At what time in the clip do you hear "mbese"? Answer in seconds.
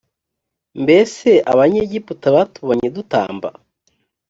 0.83-1.29